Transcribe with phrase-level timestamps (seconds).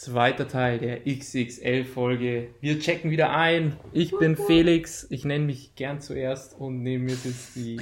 [0.00, 2.54] Zweiter Teil der XXL-Folge.
[2.62, 3.76] Wir checken wieder ein.
[3.92, 5.06] Ich bin Felix.
[5.10, 7.78] Ich nenne mich gern zuerst und neben mir sitzt die.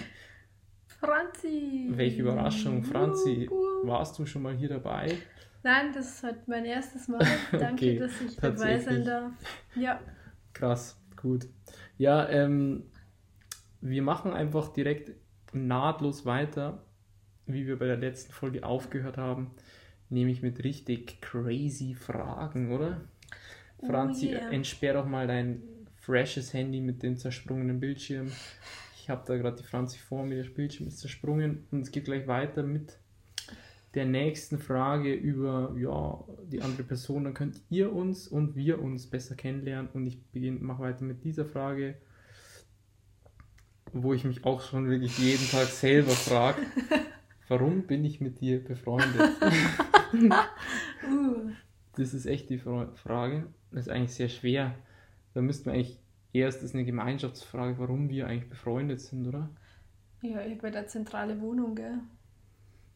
[0.99, 1.87] Franzi!
[1.91, 3.49] Welche Überraschung, Franzi.
[3.85, 5.17] Warst du schon mal hier dabei?
[5.63, 7.25] Nein, das ist heute mein erstes Mal.
[7.53, 9.33] Danke, Okay, dass ich dabei sein darf.
[9.77, 10.01] Ja.
[10.55, 11.47] Krass, gut.
[11.99, 12.91] Ja, ähm,
[13.81, 15.13] wir machen einfach direkt
[15.53, 16.83] nahtlos weiter,
[17.47, 19.53] wie wir bei der letzten Folge aufgehört haben,
[20.11, 23.01] nämlich mit richtig crazy Fragen, oder?
[23.79, 24.51] Oh Franzi, yeah.
[24.51, 25.63] entsperr doch mal dein
[25.97, 28.33] freshes Handy mit dem zersprungenen Bildschirm.
[28.97, 32.05] Ich habe da gerade die Franzi vor mir, der Bildschirm ist zersprungen und es geht
[32.05, 32.99] gleich weiter mit
[33.95, 37.25] der nächsten Frage über ja, die andere Person.
[37.25, 41.25] Dann könnt ihr uns und wir uns besser kennenlernen und ich beginne, mache weiter mit
[41.25, 41.95] dieser Frage,
[43.93, 46.61] wo ich mich auch schon wirklich jeden Tag selber frage,
[47.49, 49.31] warum bin ich mit dir befreundet?
[50.13, 51.51] Uh.
[51.97, 53.47] Das ist echt die Fra- Frage.
[53.73, 54.75] Das ist eigentlich sehr schwer.
[55.35, 55.99] Da müssten wir eigentlich
[56.33, 59.51] erst, das ist eine Gemeinschaftsfrage, warum wir eigentlich befreundet sind, oder?
[60.23, 61.99] Ja, ich bei der zentrale Wohnung, gell?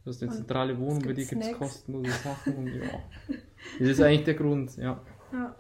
[0.05, 3.01] Du hast eine Und zentrale Wohnung, bei dir gibt es kostenlose Sachen und ja.
[3.81, 5.01] Das ist eigentlich der Grund, ja.
[5.33, 5.57] Ja.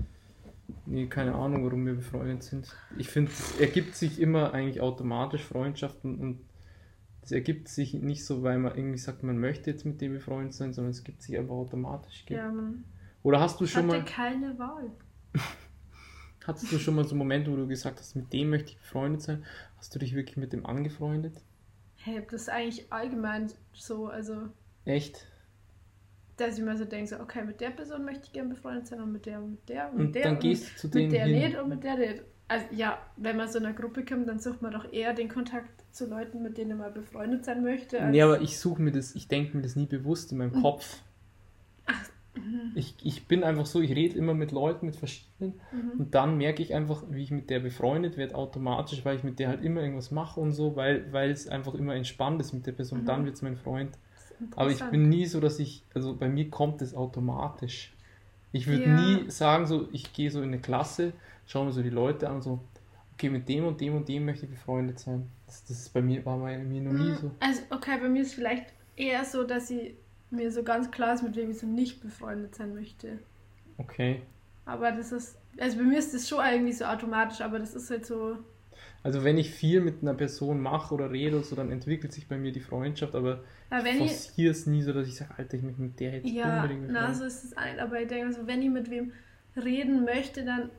[0.87, 2.73] Nee, keine Ahnung, warum wir befreundet sind.
[2.97, 6.41] Ich finde, es ergibt sich immer eigentlich automatisch Freundschaften und
[7.23, 10.55] es ergibt sich nicht so, weil man irgendwie sagt, man möchte jetzt mit dem befreundet
[10.55, 12.25] sein, sondern es gibt sich einfach automatisch.
[12.29, 12.85] ja, man
[13.23, 14.91] Oder hast du schon hatte mal, keine Wahl.
[16.47, 18.79] hattest du schon mal so einen Moment, wo du gesagt hast, mit dem möchte ich
[18.79, 19.45] befreundet sein?
[19.77, 21.43] Hast du dich wirklich mit dem angefreundet?
[21.97, 24.51] Hey, das ist eigentlich allgemein so, also,
[24.85, 25.27] Echt?
[26.37, 29.01] dass ich mir so denke, so, okay, mit der Person möchte ich gerne befreundet sein
[29.01, 30.89] und mit der und mit der und Und mit der dann und gehst du zu
[30.89, 31.33] denen mit der hin.
[31.33, 32.23] nicht und mit der nicht.
[32.49, 35.29] Also ja, wenn man so in einer Gruppe kommt, dann sucht man doch eher den
[35.29, 38.01] Kontakt zu Leuten, mit denen man befreundet sein möchte.
[38.01, 40.61] als- Nee, aber ich suche mir das, ich denke mir das nie bewusst in meinem
[40.63, 41.01] Kopf.
[42.35, 42.73] mhm.
[42.75, 46.01] Ich, ich bin einfach so, ich rede immer mit Leuten, mit verschiedenen Mhm.
[46.01, 49.39] und dann merke ich einfach, wie ich mit der befreundet werde, automatisch, weil ich mit
[49.39, 52.67] der halt immer irgendwas mache und so, weil, weil es einfach immer entspannt ist mit
[52.67, 53.03] der Person.
[53.03, 53.07] Mhm.
[53.07, 53.91] Dann wird es mein Freund.
[54.57, 57.93] Aber ich bin nie so, dass ich, also bei mir kommt es automatisch.
[58.51, 59.01] Ich würde Ja.
[59.01, 61.13] nie sagen, so, ich gehe so in eine Klasse,
[61.47, 62.61] schaue mir so die Leute an so,
[63.15, 65.29] okay, mit dem und dem und dem möchte ich befreundet sein.
[65.47, 67.31] Das, das ist bei mir, war bei mir noch nie so.
[67.41, 68.67] Also, okay, bei mir ist vielleicht
[68.97, 69.95] eher so, dass ich
[70.31, 73.19] mir so ganz klar ist, mit wem ich so nicht befreundet sein möchte.
[73.77, 74.23] Okay.
[74.65, 77.91] Aber das ist, also bei mir ist das schon irgendwie so automatisch, aber das ist
[77.91, 78.39] halt so,
[79.03, 82.29] Also wenn ich viel mit einer Person mache oder rede oder so, dann entwickelt sich
[82.29, 85.57] bei mir die Freundschaft, aber aber ich forciere es nie so, dass ich sage, Alter,
[85.57, 88.09] ich möchte mit der jetzt ja, unbedingt na, befreundet so ist es ein, aber ich
[88.09, 89.13] denke so, wenn ich mit wem
[89.57, 90.71] reden möchte, dann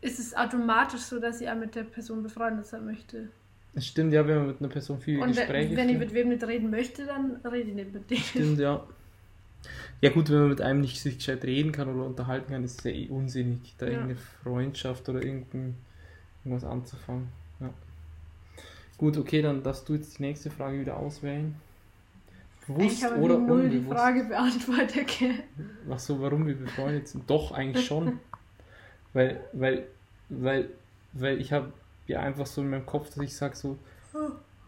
[0.00, 3.28] ist es automatisch so, dass ich auch mit der Person befreundet sein möchte.
[3.74, 6.28] Das stimmt, ja, wenn man mit einer Person viele Und Gespräche wenn, ich mit wem
[6.30, 8.16] nicht reden möchte, dann rede ich nicht mit dem.
[8.16, 8.84] Stimmt, ja.
[10.00, 12.78] Ja gut, wenn man mit einem nicht sich gescheit reden kann oder unterhalten kann, ist
[12.78, 13.92] es ja eh unsinnig, da Ja.
[13.92, 15.74] irgendeine Freundschaft oder irgendein,
[16.44, 17.28] irgendwas anzufangen.
[17.60, 17.70] Ja.
[18.96, 21.54] Gut, okay, dann darfst du jetzt die nächste Frage wieder auswählen.
[22.66, 23.98] Bewusst ich habe oder null die unbewusst?
[23.98, 25.06] Frage beantwortet.
[25.18, 25.34] gell?
[25.90, 27.28] Ach so, warum wir befreundet sind?
[27.28, 28.20] Doch, eigentlich schon.
[29.12, 29.86] weil, weil,
[30.28, 30.70] weil,
[31.12, 31.72] weil ich habe
[32.06, 33.78] ja einfach so in meinem Kopf, dass ich sage so,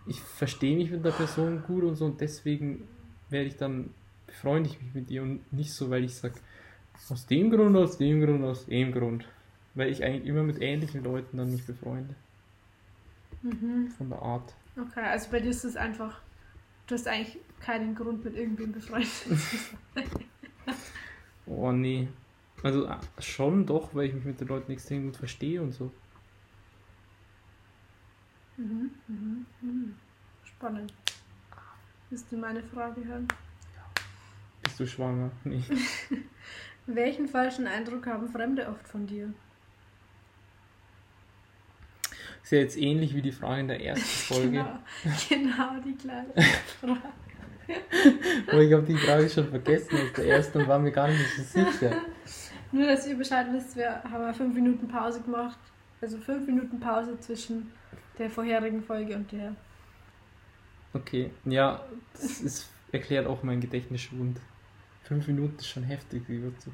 [0.06, 2.86] ich verstehe mich mit der Person gut und so und deswegen
[3.28, 3.90] werde ich dann
[4.26, 6.34] befreunde ich mich mit ihr und nicht so, weil ich sage,
[7.08, 9.26] aus dem Grund, aus dem Grund, aus dem Grund.
[9.74, 12.14] Weil ich eigentlich immer mit ähnlichen Leuten dann mich befreunde.
[13.42, 13.88] Mhm.
[13.96, 14.54] Von der Art.
[14.76, 16.20] Okay, also bei dir ist es einfach,
[16.86, 20.04] du hast eigentlich keinen Grund mit irgendwem befreundet zu sein.
[21.46, 22.08] Oh nee.
[22.62, 25.90] Also äh, schon doch, weil ich mich mit den Leuten extrem gut verstehe und so.
[28.56, 29.94] Mhm, mhm, mhm.
[30.44, 30.92] Spannend.
[32.10, 33.28] Willst du meine Frage hören?
[34.62, 35.30] Bist du schwanger?
[35.44, 35.62] Nee.
[36.86, 39.32] Welchen falschen Eindruck haben Fremde oft von dir?
[42.42, 44.04] Ist ja jetzt ähnlich wie die Frage in der ersten
[44.34, 44.50] Folge.
[44.50, 44.78] Genau,
[45.28, 46.32] genau die gleiche
[46.80, 47.00] Frage.
[48.48, 51.24] Aber ich habe die Frage schon vergessen aus der ersten und war mir gar nicht
[51.36, 52.02] so sicher.
[52.72, 55.58] Nur, dass ihr Bescheid wisst, wir haben ja fünf Minuten Pause gemacht.
[56.00, 57.72] Also fünf Minuten Pause zwischen
[58.18, 59.54] der vorherigen Folge und der.
[60.92, 64.40] Okay, ja, das ist, erklärt auch mein Gedächtnisschwund.
[65.04, 66.22] Fünf Minuten ist schon heftig.
[66.28, 66.72] wie wird so-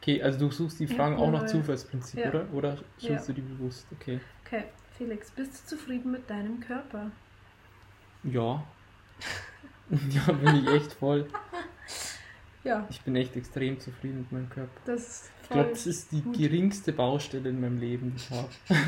[0.00, 1.46] Okay, also du suchst die Ja, Fragen auch nach.
[1.46, 2.30] Zufallsprinzip, Ja.
[2.30, 2.46] oder?
[2.54, 3.20] Oder suchst Ja.
[3.26, 3.86] du die bewusst?
[3.92, 4.18] Okay.
[4.46, 4.64] Okay,
[4.96, 7.10] Felix, bist du zufrieden mit deinem Körper?
[8.24, 8.64] Ja.
[9.90, 11.26] ja, bin ich echt voll.
[12.64, 14.70] Ja, Ich bin echt extrem zufrieden mit meinem Körper.
[15.42, 16.36] Ich glaube, das ist die gut.
[16.36, 18.48] geringste Baustelle in meinem Leben, die ich habe.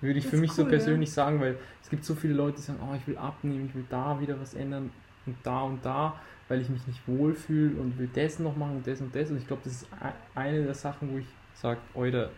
[0.00, 0.76] Würde ich Das für mich so cool, ja.
[0.76, 3.74] persönlich sagen, weil es gibt so viele Leute, die sagen, oh, ich will abnehmen, ich
[3.74, 4.90] will da wieder was ändern
[5.26, 8.86] und da und da, weil ich mich nicht wohlfühle und will das noch machen und
[8.86, 9.30] das und das.
[9.30, 9.86] Und ich glaube, das ist
[10.34, 12.30] eine der Sachen, wo ich sage, Alter,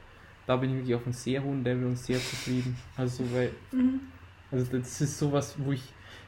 [0.47, 2.77] da bin ich wirklich auf einem sehr hohen Level und sehr zufrieden.
[2.97, 4.01] Also, so, weil, Mhm.
[4.53, 5.83] also das ist sowas, wo ich,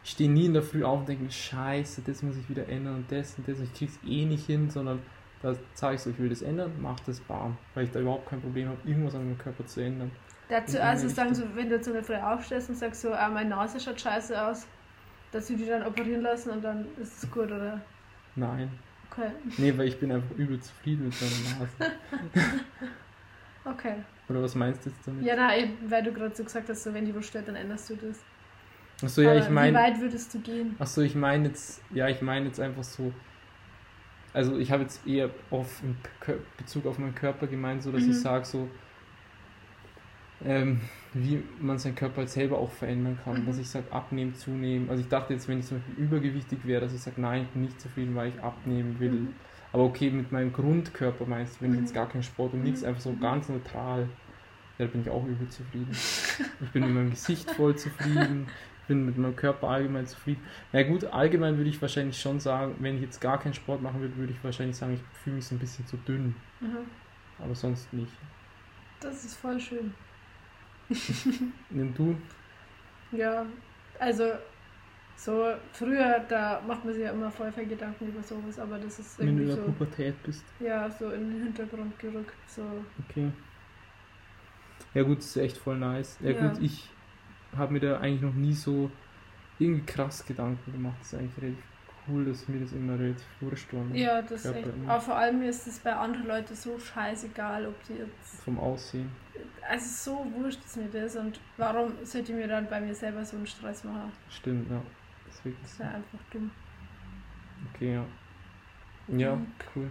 [0.08, 2.94] ich stehe nie in der Früh auf und denke, scheiße, das muss ich wieder ändern
[2.94, 5.00] und das und das und ich krieg's eh nicht hin, sondern
[5.42, 8.26] da sage ich so, ich will das ändern, mach das bam, weil ich da überhaupt
[8.26, 10.10] kein Problem habe, irgendwas an meinem Körper zu ändern.
[10.48, 13.28] Dazu also sagen so, wenn du jetzt so eine Frau aufstehst und sagst so, ah,
[13.28, 14.66] meine Nase schaut scheiße aus,
[15.30, 17.82] dass du die dann operieren lassen und dann ist es gut, oder?
[18.34, 18.70] Nein.
[19.10, 19.30] Okay.
[19.58, 21.98] Nee, weil ich bin einfach übel zufrieden mit meiner Nase.
[23.64, 23.96] Okay.
[24.30, 25.22] Oder was meinst du jetzt damit?
[25.22, 27.90] Ja, nein, weil du gerade so gesagt hast, so wenn die wo stört, dann änderst
[27.90, 28.20] du das.
[29.02, 29.78] Achso, ja, Aber ich Wie meine.
[29.78, 30.74] weit würdest du gehen?
[30.78, 33.12] Achso, ich meine jetzt, ja, ich meine jetzt einfach so.
[34.32, 35.82] Also ich habe jetzt eher auf
[36.56, 38.10] Bezug auf meinen Körper gemeint, so dass Mhm.
[38.10, 38.68] ich sage so,
[40.44, 40.80] ähm,
[41.14, 43.42] wie man seinen Körper halt selber auch verändern kann.
[43.42, 43.46] Mhm.
[43.46, 44.90] Dass ich sage, abnehmen, zunehmen.
[44.90, 47.48] Also ich dachte jetzt, wenn ich zum Beispiel übergewichtig wäre, dass ich sage, nein, ich
[47.48, 49.10] bin nicht zufrieden, weil ich abnehmen will.
[49.10, 49.28] Mhm.
[49.72, 51.84] Aber okay, mit meinem Grundkörper meinst du, wenn ich Mhm.
[51.84, 52.88] jetzt gar keinen Sport und nichts, Mhm.
[52.88, 54.08] einfach so ganz neutral,
[54.78, 55.90] ja, da bin ich auch übel zufrieden.
[56.60, 58.46] Ich bin mit meinem Gesicht voll zufrieden,
[58.88, 60.42] bin mit meinem Körper allgemein zufrieden.
[60.72, 64.00] Na gut, allgemein würde ich wahrscheinlich schon sagen, wenn ich jetzt gar keinen Sport machen
[64.00, 66.78] würde, würde ich wahrscheinlich sagen, ich fühle mich so ein bisschen zu dünn, Mhm.
[67.38, 68.12] aber sonst nicht.
[69.00, 69.94] Das ist voll schön.
[71.70, 72.16] Nimm du?
[73.12, 73.46] Ja,
[73.98, 74.32] also
[75.16, 78.98] so früher, da macht man sich ja immer voll viel Gedanken über sowas, aber das
[78.98, 80.44] ist Wenn du in irgendwie der so, Pubertät bist.
[80.60, 82.34] ja, so in den Hintergrund gerückt.
[82.46, 82.62] So.
[83.08, 83.30] Okay.
[84.94, 86.18] Ja gut, das ist echt voll nice.
[86.20, 86.48] Ja, Ja.
[86.48, 86.88] gut, ich
[87.56, 88.90] habe mir da eigentlich noch nie so
[89.58, 90.96] irgendwie krass Gedanken gemacht.
[91.00, 91.64] Das ist eigentlich relativ
[92.08, 93.84] cool, dass mir das immer relativ wurscht war.
[93.84, 93.98] ne?
[93.98, 94.66] Ja, das ist echt.
[94.66, 94.92] immer.
[94.92, 98.42] Aber vor allem ist es bei anderen Leuten so scheißegal, ob die jetzt.
[98.44, 99.10] Vom Aussehen.
[99.68, 103.24] Also so wurscht ist mir das und warum sollte ich mir dann bei mir selber
[103.24, 104.10] so einen Stress machen?
[104.30, 104.80] Stimmt, ja.
[105.26, 106.50] Das ist wirklich Das ist ja einfach dumm.
[107.74, 108.04] Okay, ja.
[109.08, 109.38] Ja,
[109.74, 109.90] cool.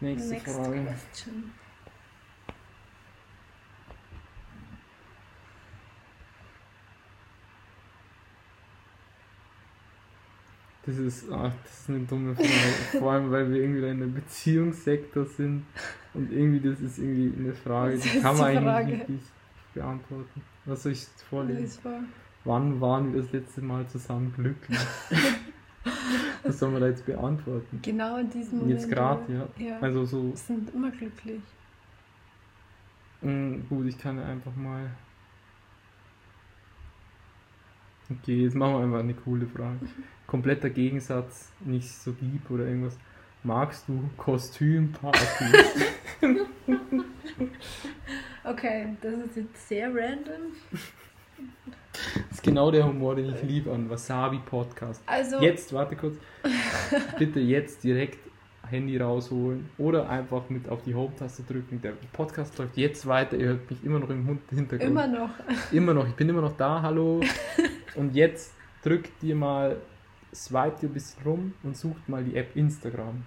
[0.00, 0.82] Nächste Next Frage.
[0.84, 1.52] question.
[10.86, 12.48] Das ist, ach, das ist eine dumme Frage.
[12.98, 15.64] Vor allem, weil wir irgendwie da in einem Beziehungssektor sind.
[16.14, 19.30] Und irgendwie, das ist irgendwie eine Frage, die kann man die eigentlich nicht richtig
[19.74, 20.42] beantworten.
[20.64, 21.80] Was soll ich vorlesen?
[21.82, 22.00] Vor.
[22.44, 24.78] Wann waren wir das letzte Mal zusammen glücklich?
[26.42, 27.78] Was soll man da jetzt beantworten?
[27.82, 28.80] Genau in diesem Moment.
[28.80, 29.48] Jetzt gerade, ja.
[29.64, 29.78] Ja.
[29.80, 31.40] Also so, Wir sind immer glücklich.
[33.20, 34.90] mh, gut, ich kann ja einfach mal.
[38.10, 39.78] Okay, jetzt machen wir einfach eine coole Frage.
[40.26, 42.98] Kompletter Gegensatz, nicht so lieb oder irgendwas.
[43.42, 45.86] Magst du Kostümpartys?
[48.42, 50.52] Okay, das ist jetzt sehr random.
[52.02, 55.02] Das ist genau der Humor, den ich liebe an Wasabi Podcast.
[55.06, 56.16] Also, Jetzt, warte kurz.
[57.18, 58.18] Bitte jetzt direkt
[58.66, 61.80] Handy rausholen oder einfach mit auf die Home-Taste drücken.
[61.82, 63.36] Der Podcast läuft jetzt weiter.
[63.36, 64.90] Ihr hört mich immer noch im Hintergrund.
[64.90, 65.30] immer noch.
[65.70, 66.08] Immer noch.
[66.08, 66.80] Ich bin immer noch da.
[66.82, 67.20] Hallo.
[67.94, 68.52] Und jetzt
[68.82, 69.76] drückt ihr mal,
[70.34, 73.24] swipet ihr ein bisschen rum und sucht mal die App Instagram.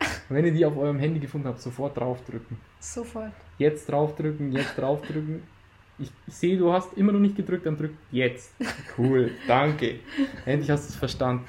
[0.00, 2.58] Und wenn ihr die auf eurem Handy gefunden habt, sofort draufdrücken.
[2.80, 3.32] Sofort.
[3.58, 5.42] Jetzt draufdrücken, jetzt draufdrücken.
[5.98, 8.52] Ich, ich sehe, du hast immer noch nicht gedrückt, dann drück jetzt.
[8.98, 10.00] Cool, danke.
[10.44, 11.44] Endlich hast du es verstanden.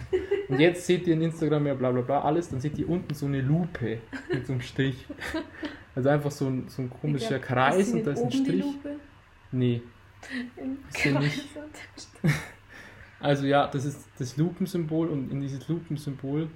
[0.47, 3.13] Und jetzt seht ihr in Instagram ja bla bla bla alles, dann seht ihr unten
[3.15, 3.99] so eine Lupe
[4.31, 5.05] mit so einem Strich.
[5.95, 8.61] Also einfach so ein, so ein komischer glaub, Kreis und da ist ein Strich.
[8.61, 8.95] Lupe?
[9.51, 9.81] Nee.
[10.57, 11.45] Im Ist sie nicht.
[13.25, 16.47] Also ja, das ist das Lupensymbol und in dieses Lupensymbol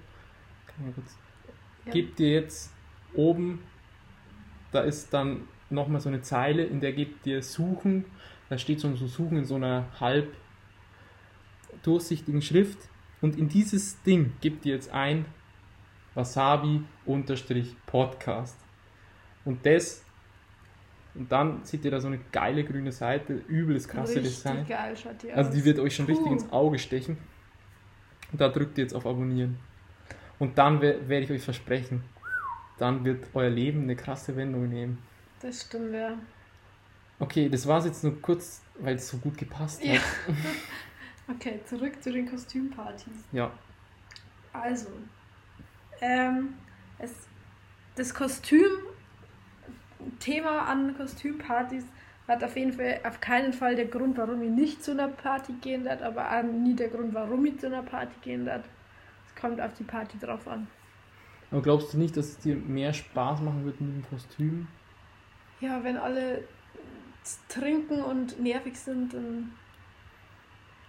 [1.85, 1.91] Ja.
[1.91, 2.71] gebt ihr jetzt
[3.15, 3.63] oben,
[4.71, 8.05] da ist dann nochmal so eine Zeile, in der gebt ihr Suchen,
[8.49, 10.31] da steht so, so Suchen in so einer halb
[11.81, 12.77] durchsichtigen Schrift
[13.19, 15.25] und in dieses Ding gebt ihr jetzt ein
[16.13, 18.59] Wasabi-Podcast
[19.43, 20.05] und das
[21.15, 24.65] und dann seht ihr da so eine geile grüne Seite, übles krasse Richtig Design.
[24.67, 26.33] geil schaut die Also die wird euch schon richtig Puh.
[26.33, 27.17] ins Auge stechen.
[28.31, 29.57] Und da drückt ihr jetzt auf Abonnieren.
[30.37, 32.03] Und dann wer- werde ich euch versprechen,
[32.77, 34.99] dann wird euer Leben eine krasse Wendung nehmen.
[35.41, 36.13] Das stimmt, ja.
[37.19, 39.93] Okay, das war es jetzt nur kurz, weil es so gut gepasst Ja.
[39.95, 40.01] hat.
[41.31, 43.13] Okay, zurück zu den Kostümpartys.
[43.31, 43.51] Ja.
[44.51, 44.87] Also,
[46.01, 46.55] ähm,
[46.97, 47.11] es,
[47.95, 48.65] das Kostüm,
[50.19, 51.85] Thema an Kostümpartys
[52.27, 55.53] hat auf jeden Fall auf keinen Fall der Grund, warum ich nicht zu einer Party
[55.61, 58.63] gehen werde, aber auch nie der Grund, warum ich zu einer Party gehen werde.
[59.27, 60.67] Es kommt auf die Party drauf an.
[61.51, 64.67] Aber glaubst du nicht, dass es dir mehr Spaß machen wird mit dem Kostüm?
[65.59, 66.43] Ja, wenn alle
[67.47, 69.51] trinken und nervig sind, dann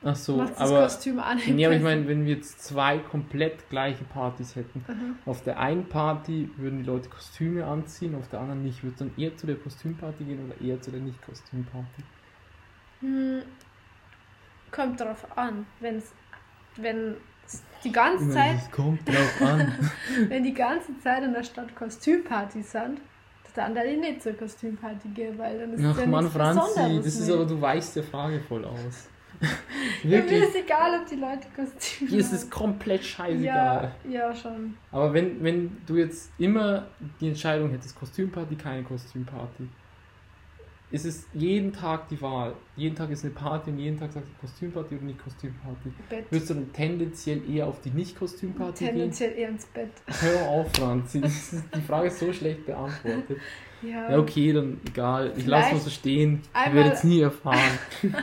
[0.03, 0.83] Ach so, macht das aber.
[0.83, 1.39] Kostüm an.
[1.47, 4.85] Nee, aber ich meine, wenn wir jetzt zwei komplett gleiche Partys hätten.
[4.89, 5.17] Mhm.
[5.27, 8.83] Auf der einen Party würden die Leute Kostüme anziehen, auf der anderen nicht.
[8.83, 12.03] Würdest du dann eher zu der Kostümparty gehen oder eher zu der Nicht-Kostümparty?
[13.01, 13.43] Hm,
[14.71, 15.67] kommt drauf an.
[15.81, 16.13] Wenn's,
[16.77, 17.17] wenn
[17.47, 19.91] es die ganze Immer Zeit, kommt drauf an.
[20.29, 23.01] wenn die ganze Zeit in der Stadt Kostümpartys sind,
[23.55, 26.97] dann da ich nicht zur Kostümparty gehe, weil dann ist es Ach ja Mann, Franzi,
[26.97, 29.09] das ist aber, du weichst der Frage voll aus.
[29.41, 29.49] Ja,
[30.05, 33.93] mir Wirklich, ist egal, ob die Leute Kostüme dir ist es komplett scheißegal.
[34.05, 34.77] Ja, ja, schon.
[34.93, 36.87] Aber wenn, wenn du jetzt immer
[37.21, 39.69] die Entscheidung hättest, Kostümparty, keine Kostümparty,
[40.91, 42.55] ist es jeden Tag die Wahl.
[42.77, 45.93] Jeden Tag ist eine Party und jeden Tag sagst du Kostümparty oder nicht Kostümparty.
[46.09, 46.25] Bett.
[46.31, 48.95] Würdest du dann tendenziell eher auf die Nicht-Kostümparty gehen?
[48.95, 49.93] Tendenziell eher ins Bett.
[50.07, 51.21] Hör auf, Franzi.
[51.21, 53.39] Ist, die Frage ist so schlecht beantwortet.
[53.83, 54.11] Ja.
[54.11, 55.33] Ja, okay, dann egal.
[55.37, 56.43] Ich lasse mal so stehen.
[56.67, 57.79] Ich werde es nie erfahren.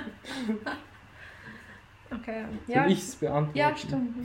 [2.22, 2.46] Okay.
[2.74, 3.58] Soll Ja, ich es beantworten?
[3.58, 4.16] ja stimmt.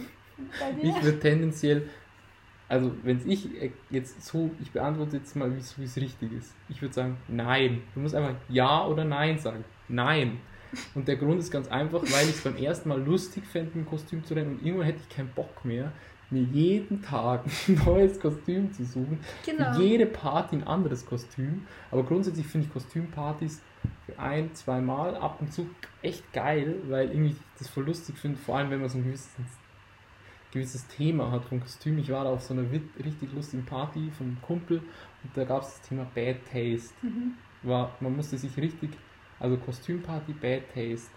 [0.80, 1.88] Ich würde tendenziell,
[2.68, 6.54] also wenn es ich äh, jetzt so, ich beantworte jetzt mal, wie es richtig ist.
[6.68, 7.82] Ich würde sagen, nein.
[7.94, 9.64] Du musst einfach Ja oder Nein sagen.
[9.88, 10.38] Nein.
[10.94, 13.84] Und der Grund ist ganz einfach, weil ich es beim ersten Mal lustig fände, im
[13.84, 15.92] Kostüm zu rennen und irgendwann hätte ich keinen Bock mehr,
[16.30, 19.20] mir jeden Tag ein neues Kostüm zu suchen.
[19.44, 19.74] Genau.
[19.74, 21.66] Für jede Party ein anderes Kostüm.
[21.90, 23.60] Aber grundsätzlich finde ich Kostümpartys
[24.22, 25.68] ein, zwei Mal ab und zu
[26.02, 29.30] echt geil, weil irgendwie das voll lustig finde, vor allem wenn man so ein gewisses,
[30.52, 31.98] gewisses Thema hat vom Kostüm.
[31.98, 35.74] Ich war da auf so einer richtig lustigen Party einem Kumpel und da gab es
[35.74, 36.94] das Thema Bad Taste.
[37.02, 37.34] Mhm.
[37.62, 38.90] War, man musste sich richtig,
[39.38, 41.10] also Kostümparty Bad Taste.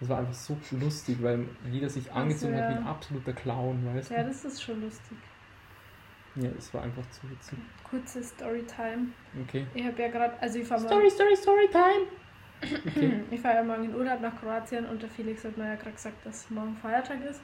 [0.00, 2.80] Das war einfach so lustig, weil jeder sich angezogen hat wie ja.
[2.80, 4.28] ein absoluter Clown, weißt Ja, du?
[4.28, 5.16] das ist schon lustig.
[6.34, 7.58] Ja, es war einfach zu witzig.
[7.88, 9.08] Kurze Storytime.
[9.42, 9.66] Okay.
[9.74, 12.06] Ich habe ja gerade, also ich fahre Story, Story, Story Time!
[12.62, 13.20] Okay.
[13.30, 15.92] Ich fahre ja morgen in Urlaub nach Kroatien und der Felix hat mir ja gerade
[15.92, 17.40] gesagt, dass morgen Feiertag ist.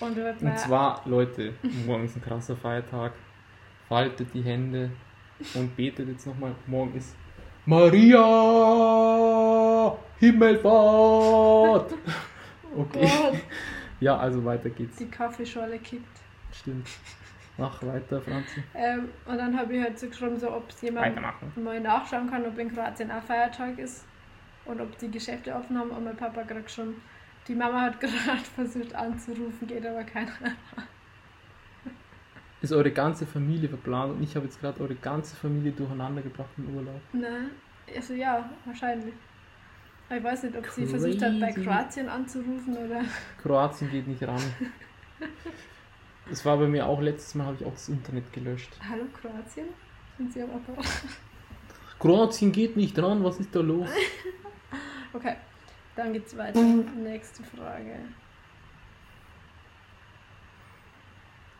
[0.00, 1.54] Und wir Und zwar, Leute,
[1.86, 3.12] morgen ist ein krasser Feiertag.
[3.88, 4.90] Faltet die Hände
[5.54, 6.54] und betet jetzt nochmal.
[6.66, 7.16] Morgen ist
[7.66, 8.24] Maria
[10.18, 11.94] Himmelfahrt.
[12.76, 13.00] Okay.
[13.00, 13.40] Gott,
[14.00, 14.98] Ja, also weiter geht's.
[14.98, 16.20] die Kaffeeschorle kippt.
[16.52, 16.86] Stimmt.
[17.56, 18.62] Mach weiter, Franzi.
[18.74, 21.18] Ähm, und dann habe ich halt so geschrieben, so, ob es jemand
[21.56, 24.04] mal nachschauen kann, ob in Kroatien auch Feiertag ist
[24.68, 25.90] und ob die Geschäfte offen haben.
[25.90, 26.94] Und mein Papa gerade schon,
[27.48, 30.32] die Mama hat gerade versucht anzurufen, geht aber keiner.
[32.60, 36.50] Ist eure ganze Familie verplant und ich habe jetzt gerade eure ganze Familie durcheinander gebracht
[36.56, 37.00] im Urlaub.
[37.12, 37.50] Nein,
[37.94, 39.14] also ja, wahrscheinlich.
[40.10, 41.64] Ich weiß nicht, ob sie versucht hat, bei Crazy.
[41.64, 43.02] Kroatien anzurufen oder.
[43.42, 44.42] Kroatien geht nicht ran.
[46.30, 48.68] Das war bei mir auch letztes Mal, habe ich auch das Internet gelöscht.
[48.86, 49.68] Hallo Kroatien?
[50.18, 50.84] Sind sie am Apparat?
[51.98, 53.88] Kroatien geht nicht ran, was ist da los?
[55.12, 55.36] Okay,
[55.96, 56.60] dann geht's weiter.
[56.60, 57.98] Nächste Frage.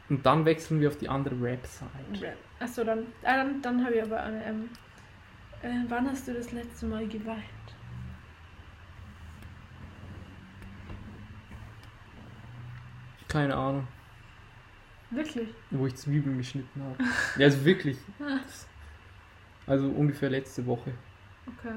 [0.08, 1.90] Und dann wechseln wir auf die andere Website.
[2.60, 4.44] Achso, dann, ah, dann, dann habe ich aber eine.
[4.44, 4.70] Ähm,
[5.62, 7.44] äh, wann hast du das letzte Mal geweint?
[13.26, 13.86] Keine Ahnung,
[15.10, 15.48] Wirklich?
[15.70, 16.96] wo ich Zwiebeln geschnitten habe.
[17.36, 17.98] Ja, also wirklich.
[19.66, 20.94] Also ungefähr letzte Woche.
[21.46, 21.74] Okay.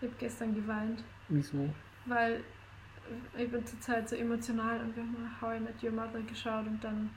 [0.00, 1.68] Ich habe gestern geweint, Wieso?
[2.06, 2.40] weil
[3.36, 6.66] ich bin zurzeit so emotional und wir haben mal How I Met Your Mother geschaut
[6.66, 7.10] und dann.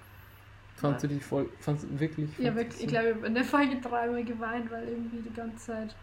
[0.77, 1.49] Fandst du die voll.
[1.59, 2.29] Fandst du wirklich?
[2.39, 4.87] Ja, fandst du wirklich, so- ich glaube, ich habe in der Folge dreimal geweint, weil
[4.87, 5.95] irgendwie die ganze Zeit.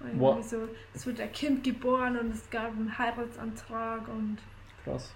[0.00, 0.42] Irgendwie Boah.
[0.42, 4.38] so, es wird ein Kind geboren und es gab einen Heiratsantrag und
[4.84, 5.14] Krass.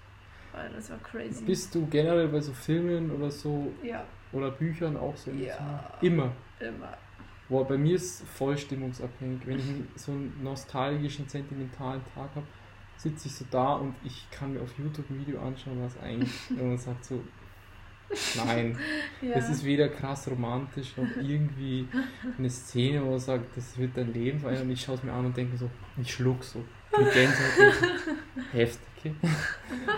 [0.55, 1.45] oh, das war crazy.
[1.45, 5.55] Bist du generell bei so Filmen oder so ja, oder Büchern auch so Ja.
[5.57, 5.85] emotional?
[6.01, 6.33] Immer.
[6.61, 6.97] immer.
[7.49, 9.41] Boah, bei mir ist es voll stimmungsabhängig.
[9.47, 9.65] Wenn ich
[10.01, 12.47] so einen nostalgischen, sentimentalen Tag habe,
[12.97, 16.31] sitze ich so da und ich kann mir auf YouTube ein Video anschauen, was eigentlich,
[16.51, 17.23] wenn man sagt so,
[18.45, 18.77] nein,
[19.23, 19.35] Ja.
[19.35, 21.89] das ist weder krass romantisch noch irgendwie
[22.37, 24.67] eine Szene, wo man sagt, das wird dein Leben verändern.
[24.67, 26.63] Und ich schaue es mir an und denke so, ich schluck so.
[26.99, 27.75] Mit Gänsehaut.
[27.75, 28.13] so,
[28.53, 28.81] Heftig.
[28.99, 29.15] okay?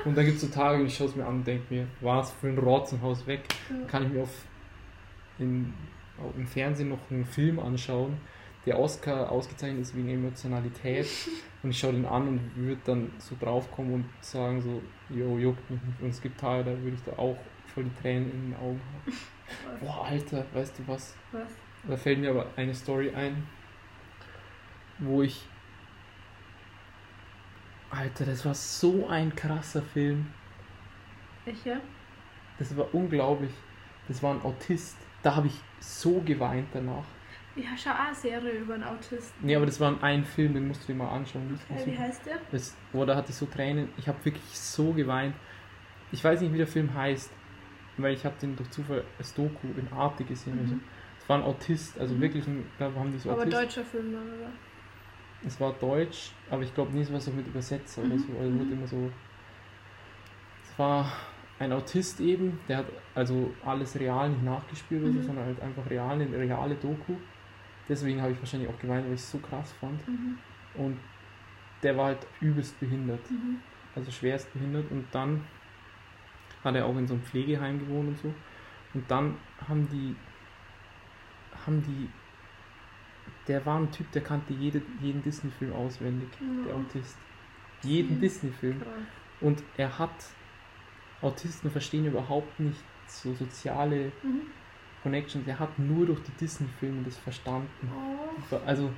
[0.04, 2.33] Und dann gibt es so Tage, ich schaue es mir an und denke mir, was
[2.33, 3.42] für ein Rotzenhaus weg
[3.87, 4.45] kann ich mir auf
[5.40, 5.45] au-
[6.37, 8.19] im Fernsehen noch einen Film anschauen,
[8.67, 11.07] der Oscar ausgezeichnet ist wegen Emotionalität
[11.62, 15.71] und ich schaue den an und würde dann so draufkommen und sagen so, jo, juckt
[15.71, 16.00] mich nicht.
[16.00, 18.81] Und es gibt Tage, da würde ich da auch voll die Tränen in den Augen
[18.81, 19.81] haben.
[19.81, 21.15] Boah, Alter, weißt du was?
[21.33, 21.49] Was?
[21.89, 23.47] Da fällt mir aber eine Story ein,
[24.99, 25.47] wo ich...
[27.91, 30.27] Alter, das war so ein krasser Film.
[31.45, 31.81] Ich ja?
[32.59, 33.50] Das war unglaublich.
[34.07, 34.97] Das war ein Autist.
[35.23, 37.07] Da habe ich so geweint danach.
[37.55, 39.47] Ich schau auch eine Serie über einen Autisten.
[39.47, 41.59] Nee, aber das war ein Film, den musst du dir mal anschauen.
[41.71, 42.41] Okay, wie heißt der?
[42.51, 43.91] Das, boah, da hatte ich so Tränen.
[43.97, 45.37] Ich habe wirklich so geweint.
[46.11, 47.33] Ich weiß nicht, wie der Film heißt,
[47.99, 50.59] weil ich habe den durch Zufall als Doku in Arte gesehen.
[50.59, 50.61] Mhm.
[50.61, 50.81] Also,
[51.21, 52.21] es war ein Autist, also Mhm.
[52.21, 53.53] wirklich, ein, da haben die so Aber Autisten.
[53.63, 54.53] deutscher Film dann, oder?
[55.43, 58.19] Es war Deutsch, aber ich glaube nicht, es war so mit Übersetzer oder Mhm.
[58.19, 58.39] so.
[58.39, 58.59] Also Mhm.
[58.59, 59.13] wurde immer so.
[60.63, 61.13] Es war
[61.61, 65.23] ein Autist eben, der hat also alles real nicht nachgespielt so, Mhm.
[65.23, 67.14] sondern halt einfach real, eine reale Doku.
[67.88, 70.07] Deswegen habe ich wahrscheinlich auch geweint, weil ich es so krass fand.
[70.09, 70.38] Mhm.
[70.75, 70.97] Und
[71.83, 73.61] der war halt übelst behindert, Mhm.
[73.95, 74.90] also schwerst behindert.
[74.90, 75.45] Und dann
[76.64, 78.35] hat er auch in so einem Pflegeheim gewohnt und so.
[78.95, 79.37] Und dann
[79.69, 80.17] haben die,
[81.67, 82.09] haben die,
[83.49, 86.29] der war ein Typ, der kannte jede, jeden Disney-Film auswendig,
[86.67, 86.75] der.
[86.75, 87.19] Autist.
[87.83, 88.21] Jeden Mhm.
[88.21, 88.83] Disney-Film.
[89.40, 90.11] Und er hat,
[91.23, 94.43] Autisten verstehen überhaupt nicht so soziale Mhm.
[95.03, 95.47] Connections.
[95.47, 97.69] Er hat nur durch die Disney-Filme das verstanden.
[97.91, 98.57] Oh.
[98.67, 98.91] Also,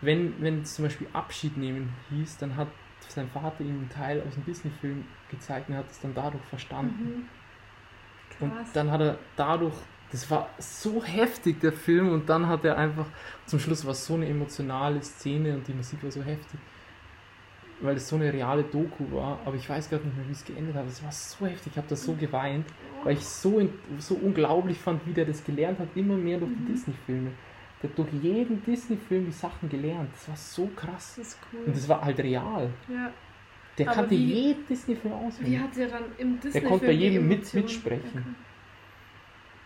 [0.00, 2.68] wenn, wenn es zum Beispiel Abschied nehmen hieß, dann hat
[3.08, 6.44] sein Vater ihm einen Teil aus dem Disney-Film gezeigt und er hat es dann dadurch
[6.44, 7.04] verstanden.
[7.04, 7.28] Mhm.
[8.40, 9.74] Und dann hat er dadurch,
[10.10, 13.06] das war so heftig, der Film, und dann hat er einfach,
[13.46, 16.60] zum Schluss war es so eine emotionale Szene und die Musik war so heftig,
[17.80, 20.44] weil es so eine reale Doku war, aber ich weiß gerade nicht mehr, wie es
[20.44, 20.86] geendet hat.
[20.86, 22.66] Es war so heftig, ich habe das so geweint,
[23.04, 23.60] weil ich so,
[23.98, 26.66] so unglaublich fand, wie der das gelernt hat, immer mehr durch die Mhm.
[26.74, 27.30] Disney-Filme.
[27.82, 30.08] Der hat durch jeden Disney-Film die Sachen gelernt.
[30.14, 31.14] Das war so krass.
[31.18, 31.60] Das ist cool.
[31.66, 32.70] Und das war halt real.
[32.88, 33.10] ja.
[33.78, 35.60] Der Aber kannte wie- jeden Disney-Film Wie auswendig.
[35.60, 38.34] hat er dann im Disney konnte bei jedem mit- mitsprechen.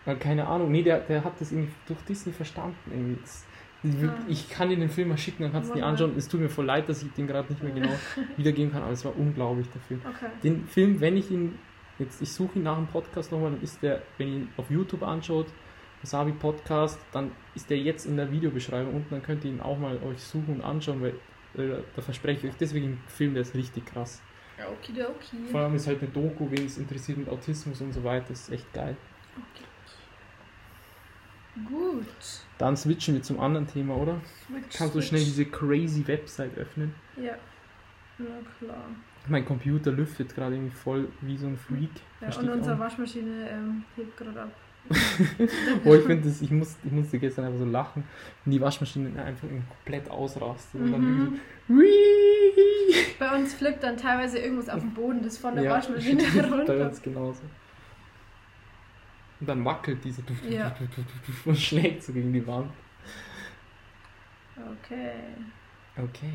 [0.05, 2.75] Äh, Keine Ahnung, nee, der, der hat das irgendwie durch Disney verstanden.
[2.91, 3.21] Irgendwie.
[3.21, 3.45] Das,
[4.27, 6.13] ich, kann dir den Film mal schicken, dann kannst du ihn anschauen.
[6.15, 7.89] Es tut mir voll leid, dass ich den gerade nicht mehr genau
[8.37, 10.01] wiedergeben kann, aber es war unglaublich, der Film.
[10.07, 10.27] Okay.
[10.43, 11.57] Den Film, wenn ich ihn,
[11.97, 14.69] jetzt, ich suche ihn nach dem Podcast nochmal, dann ist der, wenn ihr ihn auf
[14.69, 15.47] YouTube anschaut,
[16.03, 19.77] Wasabi Podcast, dann ist der jetzt in der Videobeschreibung unten, dann könnt ihr ihn auch
[19.77, 21.15] mal euch suchen und anschauen, weil
[21.63, 24.21] äh, da verspreche ich euch, deswegen ein Film, der ist richtig krass.
[24.57, 25.37] Ja, okidoki.
[25.49, 28.41] Vor allem ist halt eine Doku, wen es interessiert mit Autismus und so weiter, das
[28.41, 28.95] ist echt geil.
[29.35, 29.65] Okay.
[31.67, 32.05] Gut.
[32.57, 34.21] Dann switchen wir zum anderen Thema, oder?
[34.47, 35.07] Switch, Kannst du switch.
[35.09, 36.93] schnell diese crazy Website öffnen?
[37.17, 37.33] Ja.
[38.17, 38.25] Na
[38.59, 38.85] klar.
[39.27, 41.89] Mein Computer lüftet gerade irgendwie voll wie so ein Freak.
[42.21, 42.79] Ja, und unsere.
[42.79, 44.51] Waschmaschine ähm, hebt gerade ab.
[45.85, 48.03] Oh, ich finde das, ich, muss, ich musste gestern einfach so lachen,
[48.43, 51.39] wenn die Waschmaschine einfach komplett ausrastet und dann Mhm.
[53.19, 56.41] Bei uns flippt dann teilweise irgendwas auf dem Boden, das von der Ja, Waschmaschine bei
[56.41, 56.87] runter.
[56.87, 57.41] uns genauso.
[59.41, 60.73] Und dann wackelt diese duf, duf, Ja.
[61.45, 62.71] und schlägt so gegen die Wand.
[64.55, 65.15] Okay.
[65.97, 66.33] Okay.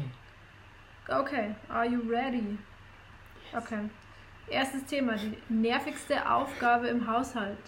[1.09, 2.59] Okay, are you ready?
[3.57, 3.89] Okay.
[4.49, 7.59] Erstes Thema, die nervigste Aufgabe im Haushalt.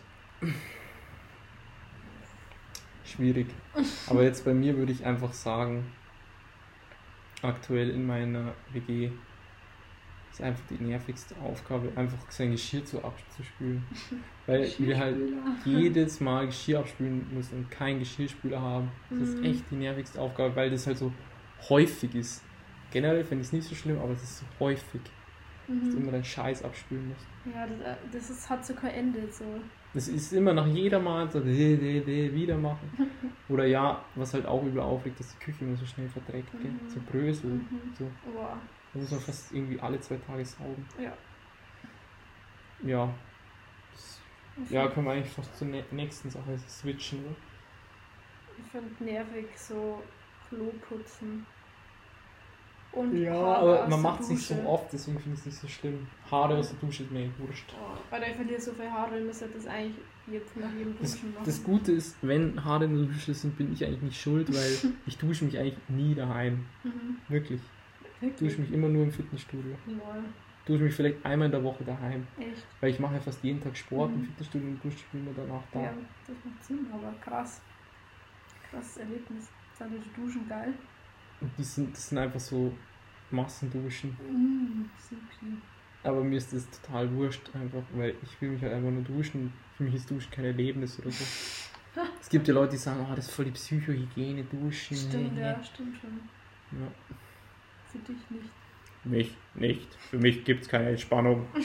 [3.05, 3.47] Schwierig.
[4.09, 5.93] Aber jetzt bei mir würde ich einfach sagen,
[7.43, 9.13] aktuell in meiner WG
[10.39, 13.85] ist einfach die nervigste Aufgabe, einfach sein Geschirr zu abzuspülen.
[14.47, 15.17] Weil wir halt
[15.65, 18.91] jedes Mal Geschirr abspülen müssen und keinen Geschirrspüler haben.
[19.11, 19.45] Das ist Mhm.
[19.45, 21.13] echt die nervigste Aufgabe, weil das halt so
[21.69, 22.43] häufig ist.
[22.91, 25.01] Generell finde ich es nicht so schlimm, aber es ist so häufig,
[25.67, 26.03] dass du Mhm.
[26.03, 27.27] immer deinen Scheiß abspülen musst.
[27.55, 29.21] Ja, das, das ist, hat so kein Ende.
[29.31, 29.45] So.
[29.93, 32.89] Das ist immer nach jeder Mal so, de, de, de, wieder machen.
[33.51, 36.55] Oder ja, was halt auch übel aufregt, dass die Küche immer so schnell verdreckt?
[36.55, 36.79] Mhm.
[36.89, 37.51] so Brösel.
[37.51, 37.69] Mhm.
[37.99, 38.11] So.
[38.33, 38.59] Boah.
[38.93, 40.87] Da muss man fast irgendwie alle zwei Tage saugen.
[40.99, 41.13] Ja.
[42.83, 43.15] Ja.
[43.93, 44.21] Das,
[44.71, 47.35] ja, können wir eigentlich fast zur nä- nächsten Sache switchen, oder?
[48.65, 50.03] Ich finde nervig so
[50.49, 51.47] Klo putzen.
[52.91, 55.59] Und Ja, Haare aber man macht es nicht so oft, deswegen finde ich es nicht
[55.59, 56.09] so schlimm.
[56.31, 57.73] Haare aus der Dusche ist mir wurscht.
[57.79, 59.95] Oh, weil ich verliere so viel Haare, müsste das eigentlich
[60.27, 61.45] jetzt nach jedem Duschen machen.
[61.45, 64.93] das Gute ist, wenn Haare in der Dusche sind, bin ich eigentlich nicht schuld, weil
[65.07, 66.65] ich dusche mich eigentlich nie daheim.
[66.83, 67.19] Mhm.
[67.29, 67.61] Wirklich.
[68.21, 68.51] Ich Wirklich?
[68.51, 69.77] dusche mich immer nur im Fitnessstudio.
[69.87, 70.25] Lol.
[70.67, 72.27] Dusche mich vielleicht einmal in der Woche daheim.
[72.39, 72.67] Echt?
[72.81, 74.25] Weil ich mache ja fast jeden Tag Sport im Mhm.
[74.27, 75.83] Fitnessstudio und dusche mich immer danach da.
[75.83, 75.93] Ja,
[76.27, 77.61] das macht Sinn, aber krass.
[78.71, 79.49] Krasses Erlebnis.
[79.79, 80.75] Sind die Duschen geil?
[81.41, 82.73] Und die sind, das sind einfach so
[83.31, 84.17] Massenduschen.
[84.29, 85.57] Mhm, supi.
[86.03, 89.53] Aber mir ist das total wurscht, einfach, weil ich will mich halt einfach nur duschen.
[89.77, 91.25] Für mich ist Duschen kein Erlebnis oder so.
[92.21, 94.97] es gibt ja Leute, die sagen, oh, das ist voll die Psychohygiene, Duschen.
[94.97, 96.11] Stimmt, nee, ja, stimmt schon.
[96.73, 96.81] nee.
[96.81, 96.87] Ja.
[97.93, 98.51] Für dich nicht.
[99.05, 99.95] Mich nicht.
[100.11, 101.47] Für mich gibt es keine Entspannung.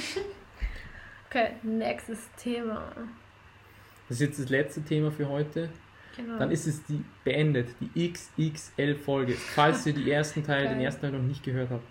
[1.30, 2.92] Okay, nächstes Thema.
[4.08, 5.68] Das ist jetzt das letzte Thema für heute.
[6.16, 6.38] Genau.
[6.38, 9.34] Dann ist es die beendet, die XXL-Folge.
[9.34, 11.84] Falls ihr die ersten Teil, den ersten Teil noch nicht gehört habt,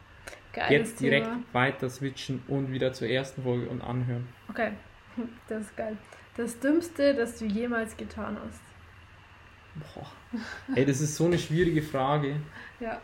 [0.52, 1.42] Geiles jetzt direkt Thema.
[1.52, 4.28] weiter switchen und wieder zur ersten Folge und anhören.
[4.48, 4.70] Okay,
[5.48, 5.96] das ist geil.
[6.36, 8.62] Das Dümmste, das du jemals getan hast.
[9.74, 10.06] Boah.
[10.76, 12.36] Ey, das ist so eine schwierige Frage.
[12.78, 13.00] Ja,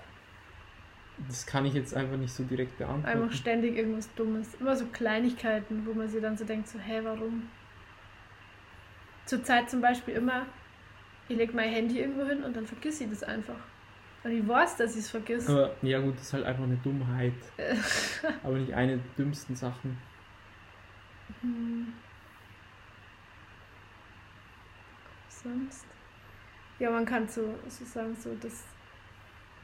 [1.26, 3.32] Das kann ich jetzt einfach nicht so direkt einfach beantworten.
[3.32, 4.54] ständig irgendwas Dummes.
[4.60, 7.48] Immer so Kleinigkeiten, wo man sich dann so denkt, so, hä, warum?
[9.26, 10.46] Zurzeit zum Beispiel immer,
[11.28, 13.58] ich lege mein Handy irgendwo hin und dann vergiss ich das einfach.
[14.24, 15.48] Und ich weiß, dass ich es vergiss.
[15.48, 17.34] Aber ja gut, das ist halt einfach eine Dummheit.
[18.42, 19.98] Aber nicht eine der dümmsten Sachen.
[21.40, 21.92] Hm.
[25.28, 25.86] Sonst?
[26.78, 28.64] Ja, man kann so, so sagen, so, dass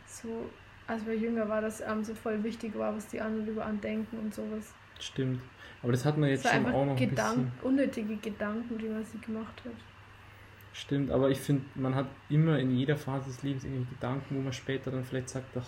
[0.07, 0.51] so,
[0.87, 3.81] als wir jünger war, dass einem so voll wichtig war, was die anderen über einen
[3.81, 4.75] denken und sowas.
[5.01, 5.41] Stimmt.
[5.83, 7.53] Aber das hat man jetzt schon auch noch ein Gedank bisschen.
[7.63, 9.73] unnötige Gedanken, die man sich gemacht hat.
[10.73, 14.41] Stimmt, aber ich finde, man hat immer in jeder Phase des Lebens irgendwelche Gedanken, wo
[14.41, 15.67] man später dann vielleicht sagt, ach,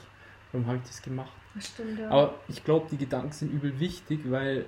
[0.50, 1.33] warum habe ich das gemacht?
[1.55, 2.11] Das stimmt, ja.
[2.11, 4.64] Aber ich glaube, die Gedanken sind übel wichtig, weil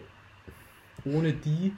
[1.04, 1.72] ohne die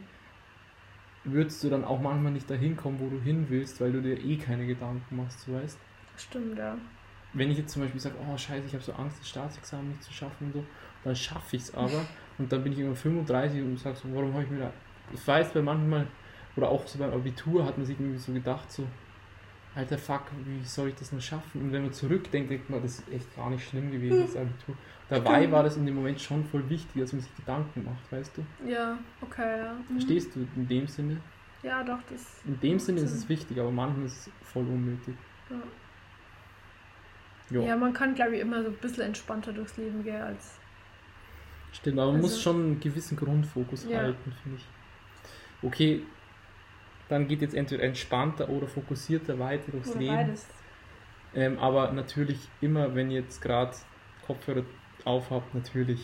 [1.25, 4.19] würdest du dann auch manchmal nicht dahin kommen, wo du hin willst, weil du dir
[4.19, 5.79] eh keine Gedanken machst, du weißt.
[6.13, 6.77] das stimmt, ja.
[7.33, 10.03] Wenn ich jetzt zum Beispiel sage, oh scheiße, ich habe so Angst, das Staatsexamen nicht
[10.03, 10.65] zu schaffen und so,
[11.05, 12.07] dann schaffe ich es aber
[12.39, 14.73] und dann bin ich irgendwann 35 und sag so, warum habe ich mir da...
[15.13, 16.07] Ich weiß, bei manchmal,
[16.57, 18.87] oder auch so beim Abitur hat man sich irgendwie so gedacht, so,
[19.75, 21.63] alter Fuck, wie soll ich das nur schaffen?
[21.63, 24.75] Und wenn man zurückdenkt, denkt man, das ist echt gar nicht schlimm gewesen, das Abitur.
[25.09, 28.37] Dabei war das in dem Moment schon voll wichtig, dass man sich Gedanken macht, weißt
[28.37, 28.69] du?
[28.69, 29.73] Ja, okay, ja.
[29.73, 29.95] Mhm.
[29.95, 31.17] Verstehst du in dem Sinne?
[31.63, 32.41] Ja, doch, das.
[32.45, 35.15] In dem Sinne ist es wichtig, aber manchmal ist es voll unnötig.
[35.51, 35.57] Ja.
[37.51, 37.63] Jo.
[37.63, 40.59] Ja, man kann, glaube ich, immer so ein bisschen entspannter durchs Leben gehen als.
[41.73, 43.99] Stimmt, aber man muss Also- schon einen gewissen Grundfokus Ja.
[43.99, 44.67] halten, finde ich.
[45.63, 46.03] Okay,
[47.09, 50.15] dann geht jetzt entweder entspannter oder fokussierter weiter durchs Oder Leben.
[50.17, 50.47] beides.
[51.35, 53.77] Ähm, aber natürlich immer, wenn jetzt gerade
[54.27, 54.65] Kopfhörer
[55.07, 56.01] aufhabt, natürlich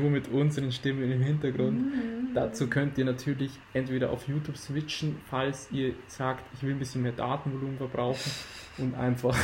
[0.00, 1.78] nur mit unseren Stimmen im Hintergrund.
[1.78, 2.34] Mhm.
[2.34, 7.02] Dazu könnt ihr natürlich entweder auf YouTube switchen, falls ihr sagt, ich will ein bisschen
[7.02, 8.30] mehr Datenvolumen verbrauchen
[8.78, 9.36] und einfach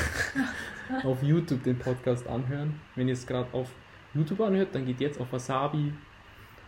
[1.04, 2.80] auf YouTube den Podcast anhören.
[2.94, 3.68] Wenn ihr es gerade auf
[4.14, 5.92] YouTube anhört, dann geht jetzt auf Wasabi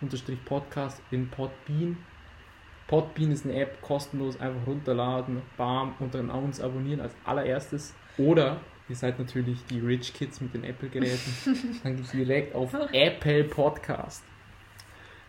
[0.00, 1.96] unterstrich Podcast in Podbean.
[2.86, 7.94] Podbean ist eine App, kostenlos, einfach runterladen, bam, und dann uns abonnieren als allererstes.
[8.16, 13.44] Oder ihr seid natürlich die Rich Kids mit den Apple-Geräten, dann geht direkt auf Apple
[13.44, 14.24] Podcast.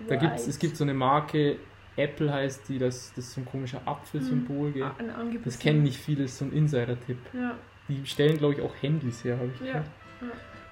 [0.07, 1.57] Da gibt's, es gibt so eine Marke,
[1.97, 4.73] Apple heißt die, das, das ist so ein komischer Apfelsymbol?
[4.81, 5.39] Ah, ein.
[5.43, 7.17] Das kennen nicht viele, das ist so ein Insider-Tipp.
[7.33, 7.57] Ja,
[7.89, 9.73] Die stellen, glaube ich, auch Handys her, habe ich ja.
[9.73, 9.87] gehört.
[10.21, 10.27] ja.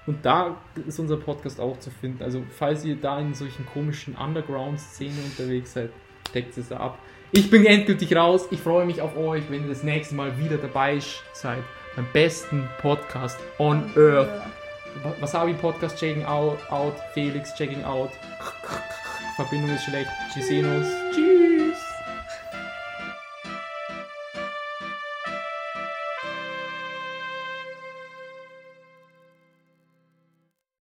[0.06, 2.22] Und da ist unser Podcast auch zu finden.
[2.22, 5.90] Also, falls ihr da in solchen komischen Underground-Szenen unterwegs seid,
[6.30, 6.98] steckt es da ab.
[7.30, 8.48] Ich bin endgültig raus.
[8.50, 10.98] Ich freue mich auf euch, wenn ihr das nächste Mal wieder dabei
[11.34, 11.62] seid.
[11.98, 14.28] Beim besten Podcast on Earth.
[15.20, 16.94] Wasabi Podcast checking out, out.
[17.12, 18.10] Felix checking out.
[19.34, 20.08] Verbindung ist schlecht.
[20.32, 20.86] Wir sehen uns.
[21.12, 21.27] Tschüss.